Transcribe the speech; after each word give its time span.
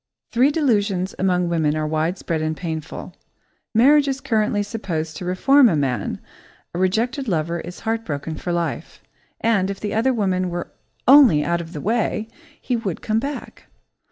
Three 0.31 0.49
delusions 0.49 1.13
among 1.19 1.47
women 1.47 1.77
are 1.77 1.85
widespread 1.85 2.41
and 2.41 2.57
painful. 2.57 3.13
Marriage 3.75 4.07
is 4.07 4.19
currently 4.19 4.63
supposed 4.63 5.15
to 5.17 5.25
reform 5.25 5.69
a 5.69 5.75
man, 5.75 6.19
a 6.73 6.79
rejected 6.79 7.27
lover 7.27 7.59
is 7.59 7.81
heartbroken 7.81 8.33
for 8.37 8.51
life, 8.51 9.03
and, 9.41 9.69
if 9.69 9.79
"the 9.79 9.93
other 9.93 10.11
woman" 10.11 10.49
were 10.49 10.71
only 11.07 11.45
out 11.45 11.61
of 11.61 11.73
the 11.73 11.81
way, 11.81 12.27
he 12.59 12.75
would 12.75 13.03
come 13.03 13.19
back. 13.19 13.67